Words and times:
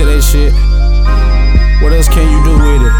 to 0.00 0.06
that 0.06 0.22
shit. 0.22 0.52
What 1.82 1.92
else 1.92 2.08
can 2.08 2.24
you 2.24 2.40
do 2.44 2.54
with 2.56 2.88
it? 2.88 2.94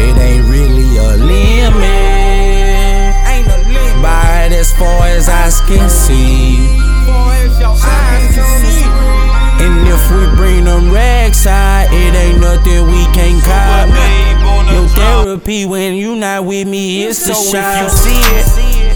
It 0.00 0.16
ain't 0.16 0.44
really 0.48 0.96
a 0.96 1.16
limit. 1.20 1.76
Ain't 3.28 3.46
no 3.46 3.56
limit. 3.68 4.02
By 4.02 4.48
as 4.52 4.72
far 4.72 5.06
as 5.08 5.28
eyes 5.28 5.60
can 5.68 5.88
see. 5.90 6.56
Far 7.04 7.32
as 7.34 7.60
your 7.60 7.76
can 7.76 8.64
see. 8.64 8.88
And 9.60 9.86
if 9.86 10.02
we 10.12 10.36
bring 10.36 10.64
them 10.64 10.90
rags 10.90 11.36
side, 11.42 11.88
it 11.92 12.14
ain't 12.14 12.40
nothing 12.40 12.86
we 12.86 13.04
can't 13.12 13.42
cop. 13.44 13.88
Your 14.72 14.88
therapy 14.88 15.66
when 15.66 15.94
you 15.94 16.16
not 16.16 16.44
with 16.46 16.66
me, 16.66 17.04
it's 17.04 17.28
a 17.28 17.34
So 17.34 17.52
shot. 17.52 17.76
if 17.76 17.82
you 17.82 17.98
see 17.98 18.20
it, 18.36 18.87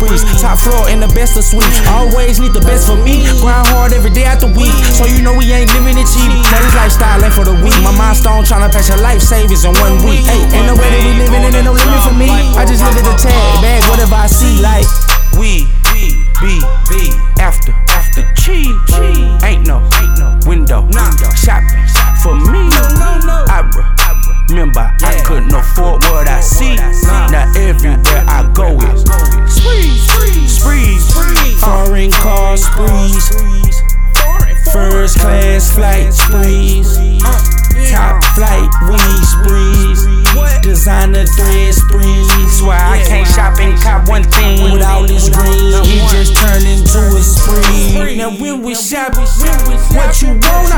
sprees. 0.00 0.24
Top 0.40 0.58
floor 0.58 0.88
and 0.88 1.02
the 1.02 1.10
best 1.12 1.36
of 1.36 1.44
suites. 1.44 1.80
Always 1.88 2.40
need 2.40 2.52
the 2.56 2.64
best 2.64 2.88
for 2.88 2.96
me. 2.96 3.28
Grind 3.40 3.68
hard 3.68 3.92
every 3.92 4.10
day 4.10 4.24
after 4.24 4.48
week. 4.48 4.72
So 4.96 5.04
you 5.04 5.20
know 5.20 5.36
we 5.36 5.52
ain't 5.52 5.68
living 5.76 6.00
it 6.00 6.08
cheap. 6.08 6.32
Now 6.48 6.60
this 6.64 6.74
lifestyle 6.74 7.20
ain't 7.20 7.34
for 7.34 7.44
the 7.44 7.56
weak. 7.60 7.76
My 7.84 7.92
milestone 7.92 8.44
tryna 8.44 8.72
patch 8.72 8.88
her 8.88 9.00
life 9.00 9.20
savings 9.20 9.64
in 9.64 9.76
one 9.76 10.00
week. 10.04 10.24
Hey, 10.24 10.40
ain't 10.56 10.66
no 10.66 10.74
way 10.74 10.88
that 10.88 11.02
we 11.04 11.12
living 11.20 11.44
and 11.44 11.52
ain't 11.54 11.68
no 11.68 11.76
limit 11.76 12.00
for 12.00 12.16
me. 12.16 12.30
I 12.56 12.64
just 12.64 12.80
live 12.80 12.96
at 12.96 13.04
the 13.04 13.16
tag 13.20 13.52
bag, 13.60 13.84
whatever 13.92 14.16
I 14.16 14.26
see. 14.26 14.60
Like 14.64 14.88
we 15.36 15.68
we, 15.92 16.16
be 16.40 16.56
be 16.88 17.12
after 17.38 17.76
after 17.92 18.24
cheap. 18.40 18.72
Ain't 19.44 19.68
no 19.68 19.84
ain't 20.00 20.16
no 20.16 20.40
window 20.48 20.88
shopping 21.36 21.84
for 22.22 22.34
me. 22.34 22.68
No, 22.72 22.82
no, 22.96 23.10
no. 23.28 23.38
I 23.48 23.60
remember 24.48 24.80
I 24.80 25.22
couldn't 25.24 25.52
afford 25.52 26.02
what 26.04 26.28
I 26.28 26.40
see. 26.40 26.76
When 48.38 48.62
we 48.62 48.76
shopping, 48.76 49.26
what 49.90 50.22
you 50.22 50.28
want 50.28 50.69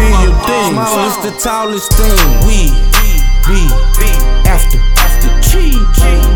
material 0.00 0.34
things. 0.44 0.68
Small 0.70 1.06
is 1.06 1.16
the 1.24 1.32
tallest 1.38 1.92
thing. 1.94 2.46
We 2.46 2.70
be 3.46 3.66
after 4.48 4.78
after 4.96 5.30
cheap. 5.40 5.74
Ain't 6.04 6.29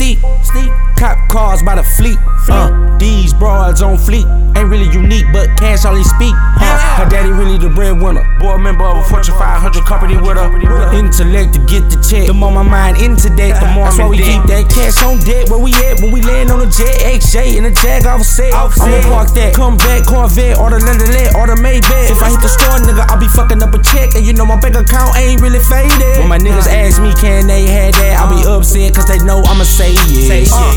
it's 0.00 0.48
steep. 0.48 0.70
Cop 0.96 1.28
cars 1.28 1.62
by 1.62 1.76
the 1.76 1.82
fleet. 1.82 2.18
Uh, 2.50 2.96
these 2.98 3.32
broads 3.34 3.82
on 3.82 3.98
fleet 3.98 4.26
ain't 4.56 4.68
really 4.68 4.90
unique, 4.90 5.26
but 5.32 5.46
cash 5.54 5.84
all 5.84 5.94
they 5.94 6.02
speak. 6.02 6.34
Uh, 6.58 6.98
her 6.98 7.06
daddy 7.08 7.30
really 7.30 7.58
the 7.58 7.70
breadwinner. 7.70 8.26
Board 8.40 8.60
member 8.60 8.84
of 8.84 8.98
a 8.98 9.04
Fortune 9.06 9.34
500 9.38 9.84
company 9.84 10.16
with 10.16 10.36
her. 10.36 10.50
Intellect 10.94 11.54
to 11.54 11.60
get 11.70 11.86
the 11.86 12.02
check. 12.02 12.26
The 12.26 12.34
more 12.34 12.50
my 12.50 12.66
mind 12.66 12.98
into 12.98 13.30
that, 13.38 13.62
the 13.62 13.68
more 13.70 13.86
That's 13.86 13.98
why 13.98 14.08
we 14.08 14.18
keep 14.18 14.42
that 14.50 14.66
cash 14.66 14.98
on 15.06 15.22
deck. 15.22 15.46
Where 15.50 15.62
we 15.62 15.70
at 15.86 16.00
when 16.02 16.10
we 16.10 16.22
land 16.22 16.50
on 16.50 16.58
the 16.58 16.70
jet? 16.70 16.98
XJ 17.06 17.58
and 17.58 17.66
the 17.66 17.72
Jag 17.78 18.06
off 18.06 18.22
set. 18.26 18.50
I'ma 18.52 18.98
park 19.06 19.30
that. 19.38 19.54
Come 19.54 19.78
back, 19.78 20.02
Corvette, 20.06 20.58
or 20.58 20.70
the 20.70 20.82
Londonette, 20.82 21.38
or 21.38 21.46
the 21.46 21.54
Maybach. 21.54 22.10
If 22.10 22.18
I 22.18 22.34
hit 22.34 22.42
the 22.42 22.50
store, 22.50 22.82
nigga, 22.82 23.06
I'll 23.28 23.34
be 23.36 23.36
fucking 23.36 23.62
up 23.62 23.74
a 23.74 23.82
check. 23.82 24.14
And 24.16 24.24
you 24.24 24.32
know 24.32 24.46
my 24.46 24.58
bank 24.58 24.74
account 24.74 25.16
ain't 25.16 25.40
really 25.42 25.60
faded. 25.68 26.24
When 26.24 26.28
my 26.28 26.38
niggas 26.38 26.64
ask 26.64 27.02
me, 27.02 27.12
can 27.20 27.46
they 27.46 27.66
have 27.68 27.92
that? 28.00 28.24
I'll 28.24 28.32
be 28.32 28.40
upset, 28.48 28.94
cause 28.94 29.06
they 29.08 29.18
know 29.24 29.42
I'ma 29.44 29.64
say 29.64 29.92
yeah. 29.92 30.48
Uh, 30.48 30.72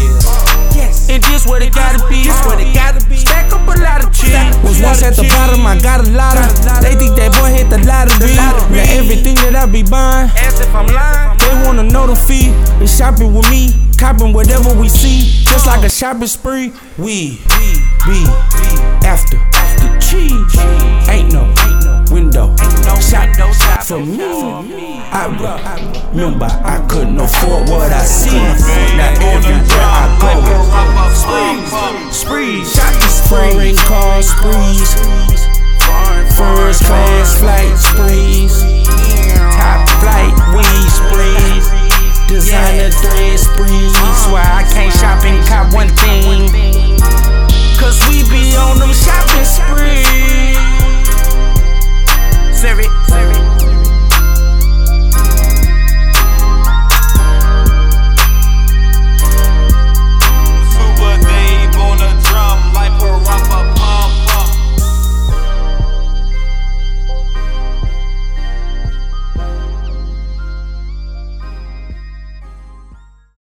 and 1.07 1.23
this 1.23 1.47
what 1.47 1.61
it 1.61 1.73
gotta 1.73 2.03
be. 2.09 2.23
This 2.23 2.35
what 2.43 2.59
it 2.59 2.73
gotta 2.75 2.99
be. 3.07 3.15
Stack 3.15 3.51
up 3.53 3.63
a 3.63 3.79
lot 3.79 4.03
of 4.03 4.11
cheese. 4.11 4.35
Was 4.67 4.81
once 4.83 5.03
at 5.03 5.15
the 5.15 5.23
bottom, 5.31 5.65
I 5.65 5.79
got 5.79 6.03
a 6.03 6.09
lot 6.11 6.35
of. 6.35 6.51
They 6.83 6.95
think 6.95 7.15
that 7.15 7.31
boy 7.39 7.55
hit 7.55 7.69
the 7.71 7.79
lottery. 7.87 8.35
Now 8.35 8.99
everything 8.99 9.35
that 9.47 9.55
I 9.55 9.65
be 9.65 9.83
buying, 9.83 10.29
As 10.35 10.59
if 10.59 10.73
I'm 10.75 10.87
lying. 10.87 11.37
they 11.39 11.53
wanna 11.63 11.83
know 11.83 12.07
the 12.07 12.15
fee. 12.15 12.51
They 12.79 12.87
shopping 12.87 13.33
with 13.33 13.49
me, 13.49 13.71
copping 13.97 14.33
whatever 14.33 14.75
we 14.75 14.89
see. 14.89 15.43
Just 15.47 15.67
like 15.67 15.85
a 15.85 15.89
shopping 15.89 16.27
spree. 16.27 16.73
We 16.97 17.39
be 18.03 18.27
after 19.07 19.39
after 19.55 19.87
cheese. 19.99 20.57
Ain't 21.07 21.31
no 21.31 21.47
window. 22.11 22.55
Shot 22.99 23.83
for 23.83 23.99
me. 23.99 24.99
I. 25.11 25.27
Remember, 26.13 26.45
I 26.45 26.85
couldn't 26.89 27.17
afford 27.19 27.69
what 27.69 27.91
I 27.91 28.03
see. 28.03 28.35
Now 28.97 29.15
everywhere 29.19 29.63
I 29.71 30.11
go, 30.19 30.31
sprees, 31.15 31.71
sprees. 32.11 32.75
Shot 32.75 32.93
the 32.93 33.07
spring 33.07 33.75
car 33.87 34.21
sprees. 34.21 34.91
First 36.35 36.83
class 36.83 37.39
flight 37.39 37.77
sprees. 37.77 38.63
Top 39.55 39.89
flight. 40.01 40.60